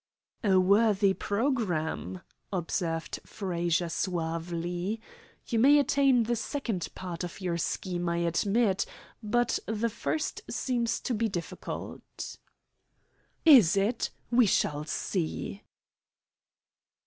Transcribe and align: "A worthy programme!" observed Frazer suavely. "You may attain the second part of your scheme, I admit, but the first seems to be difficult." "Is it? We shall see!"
"A 0.43 0.59
worthy 0.59 1.13
programme!" 1.13 2.21
observed 2.51 3.19
Frazer 3.23 3.87
suavely. 3.87 4.99
"You 5.45 5.59
may 5.59 5.77
attain 5.77 6.23
the 6.23 6.35
second 6.35 6.89
part 6.95 7.23
of 7.23 7.39
your 7.39 7.59
scheme, 7.59 8.09
I 8.09 8.17
admit, 8.17 8.87
but 9.21 9.59
the 9.67 9.89
first 9.89 10.41
seems 10.49 10.99
to 11.01 11.13
be 11.13 11.29
difficult." 11.29 12.37
"Is 13.45 13.77
it? 13.77 14.09
We 14.31 14.47
shall 14.47 14.85
see!" 14.85 15.61